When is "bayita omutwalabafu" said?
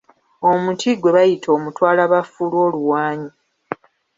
1.15-2.39